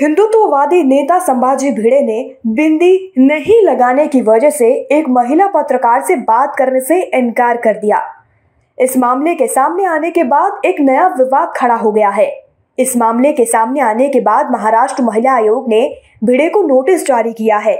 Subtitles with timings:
[0.00, 6.16] हिंदुत्ववादी नेता संभाजी भिड़े ने बिंदी नहीं लगाने की वजह से एक महिला पत्रकार से
[6.16, 8.00] बात करने से इनकार कर दिया।
[8.78, 12.30] इस मामले के सामने आने के बाद एक नया विवाद खड़ा हो गया है।
[12.78, 17.32] इस मामले के सामने आने के बाद महाराष्ट्र महिला आयोग ने भिड़े को नोटिस जारी
[17.32, 17.78] किया है।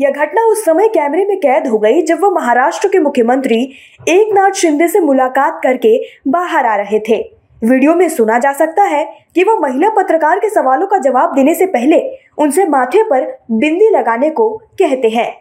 [0.00, 3.62] यह घटना उस समय कैमरे में कैद हो गई जब वह महाराष्ट्र के मुख्यमंत्री
[4.08, 8.82] एक नाथ शिंदे से मुलाकात करके बाहर आ रहे थे। वीडियो में सुना जा सकता
[8.82, 9.04] है
[9.34, 11.98] कि वो महिला पत्रकार के सवालों का जवाब देने से पहले
[12.38, 15.32] उनसे माथे पर बिंदी लगाने को कहते हैं।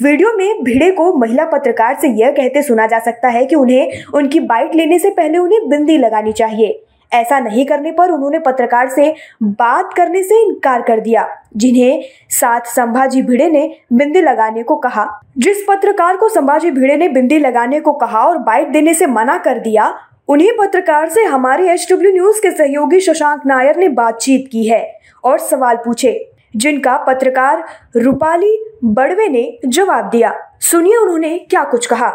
[0.00, 4.04] वीडियो में भिड़े को महिला पत्रकार से यह कहते सुना जा सकता है कि उन्हें
[4.14, 8.88] उनकी बाइट लेने से पहले उन्हें बिंदी लगानी चाहिए। ऐसा नहीं करने पर उन्होंने पत्रकार
[8.88, 14.76] से बात करने से इनकार कर दिया, जिन्हें साथ संभाजी भिड़े ने बिंदी लगाने को
[14.76, 15.06] कहा।
[15.38, 19.38] जिस पत्रकार को संभाजी भिड़े ने बिंदी लगाने को कहा और बाइट देने से मना
[19.38, 19.94] कर दिया
[20.28, 24.80] उन्हीं पत्रकार से हमारे एच डब्ल्यू न्यूज़ के सहयोगी शशांक नायर ने बातचीत की है
[25.24, 27.64] और सवाल पूछे, जिनका पत्रकार
[27.96, 32.10] रूपाली बड़वे ने जवाब दिया। सुनिए उन्होंने क्या कुछ कहा।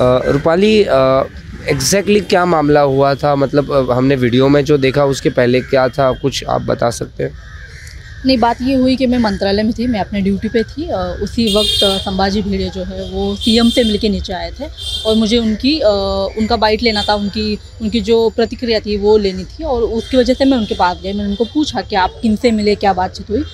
[0.00, 3.34] रूपाली एग्जैक्टली exactly क्या मामला हुआ था?
[3.34, 6.10] मतलब हमने वीडियो में जो देखा, उसके पहले क्या था?
[6.12, 7.32] कुछ आप बता सकते हैं?
[8.26, 10.88] नहीं बात ये हुई कि मैं मंत्रालय में थी, मैं अपने ड्यूटी पे थी
[11.22, 14.68] उसी वक्त संभाजी भिड़े जो है वो सीएम से मिलके नीचे आए थे
[15.06, 19.64] और मुझे उनकी उनका बाइट लेना था, उनकी उनकी जो प्रतिक्रिया थी वो लेनी थी
[19.64, 22.50] और उसकी वजह से मैं उनके पास गई, मैंने उनको पूछा कि आप किन से
[22.52, 23.44] मिले, क्या बातचीत हुई?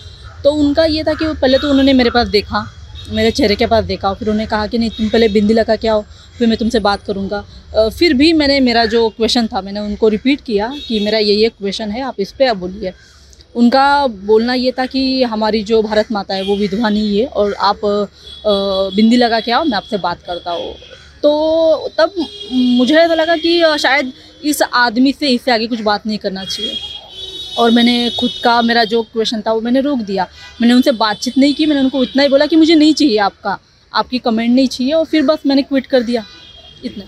[0.45, 2.67] तो उनका ये था कि पहले तो उन्होंने मेरे पास देखा,
[3.11, 5.89] मेरे चेहरे के पास देखा, फिर उन्होंने कहा कि नहीं, तुम पहले बिंदी लगा के
[5.89, 6.03] आओ,
[6.39, 7.45] फिर मैं तुमसे बात करूँगा।
[7.91, 11.49] फिर भी मैंने, मेरा जो क्वेश्चन था, मैंने उनको रिपीट किया कि मेरा ये ये
[11.49, 12.93] क्वेश्चन है, आप इस पर बोलिए।
[13.55, 17.55] उनका बोलना ये था कि हमारी जो भारत माता है, वो विधवा नहीं है और
[17.55, 17.81] आप
[18.97, 20.75] बिंदी लगा के आओ, मैं आपसे बात करता हूँ।
[21.23, 22.15] तो तब
[22.53, 24.13] मुझे ऐसा लगा कि शायद
[24.45, 26.77] इस आदमी से, इससे आगे कुछ बात नहीं करना चाहिए।
[27.59, 30.27] और मैंने खुद का, मेरा जो क्वेश्चन था, वो मैंने रोक दिया।
[30.61, 33.59] मैंने उनसे बातचीत नहीं की, मैंने उनको इतना ही बोला कि मुझे नहीं चाहिए आपका।
[33.93, 36.25] आपकी कमेंट नहीं चाहिए और फिर बस मैंने क्विट कर दिया।
[36.85, 37.05] इतना।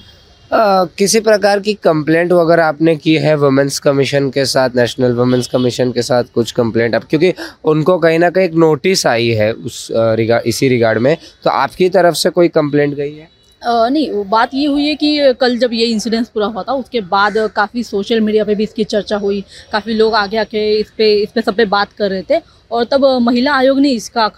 [0.55, 5.47] आ, किसी प्रकार की कंप्लेंट वगैरह आपने की है वुमेंस कमीशन के साथ नेशनल वुमेंस
[5.47, 7.33] कमीशन के साथ कुछ कंप्लेंट आप क्योंकि
[7.65, 11.89] उनको कहीं ना कहीं एक नोटिस आई है उस रिगा, इसी रिगार्ड में तो आपकी
[11.89, 13.29] तरफ़ से कोई कंप्लेंट गई है?
[13.63, 16.73] आ, नहीं वो बात ये हुई है कि कल जब ये इंसिडेंस पूरा हुआ था
[16.75, 19.41] उसके बाद काफ़ी सोशल मीडिया पे भी इसकी चर्चा हुई
[19.73, 22.85] काफ़ी लोग आगे आके इस पे इस पे सब पे बात कर रहे थे और
[22.85, 24.31] तब महिला आयोग ने इसका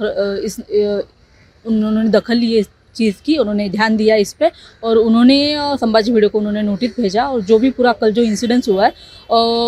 [0.44, 0.60] इस
[1.65, 2.65] उन्होंने दखल लिए
[2.96, 4.50] चीज़ की, उन्होंने ध्यान दिया इस पर
[4.82, 5.38] और उन्होंने
[5.76, 8.92] संभाजी भिड़े को उन्होंने नोटिस भेजा और जो भी पूरा कल जो इंसिडेंस हुआ है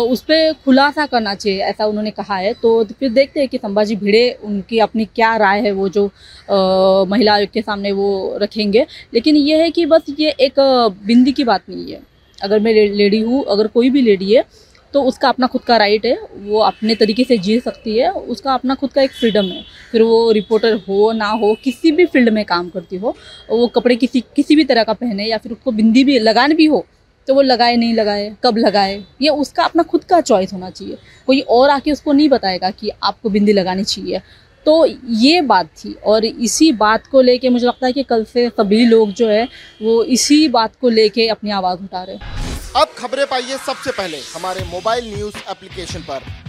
[0.09, 3.95] उस पर खुलासा करना चाहिए, ऐसा उन्होंने कहा है। तो फिर देखते हैं कि संभाजी
[3.97, 6.05] भिड़े, उनकी अपनी क्या राय है वो जो
[7.09, 10.59] महिला आयोग के सामने वो रखेंगे। लेकिन ये है कि बस ये एक
[11.05, 12.01] बिंदी की बात नहीं है।
[12.37, 14.43] अगर मैं लेडी हूँ, अगर कोई भी लेडी है
[14.93, 18.53] तो उसका अपना खुद का राइट है, वो अपने तरीके से जी सकती है, उसका
[18.53, 22.29] अपना खुद का एक फ्रीडम है। फिर वो रिपोर्टर हो ना हो, किसी भी फ़ील्ड
[22.29, 23.15] में काम करती हो,
[23.49, 26.65] वो कपड़े किसी किसी भी तरह का पहने या फिर उसको बिंदी भी लगाने भी
[26.65, 26.85] हो
[27.27, 30.97] तो वो लगाए, नहीं लगाए, कब लगाए, ये उसका अपना खुद का चॉइस होना चाहिए।
[31.27, 34.21] कोई और आके उसको नहीं बताएगा कि आपको बिंदी लगानी चाहिए।
[34.65, 38.47] तो ये बात थी और इसी बात को लेके मुझे लगता है कि कल से
[38.49, 39.47] सभी लोग जो है,
[39.81, 44.17] वो इसी बात को लेके अपनी आवाज़ उठा रहे हैं। अब खबरें पाइए सबसे पहले
[44.35, 46.48] हमारे मोबाइल न्यूज़ एप्लीकेशन पर।